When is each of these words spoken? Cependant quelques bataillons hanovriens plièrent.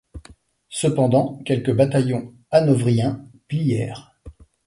Cependant 0.71 1.39
quelques 1.45 1.69
bataillons 1.71 2.33
hanovriens 2.49 3.23
plièrent. 3.47 4.15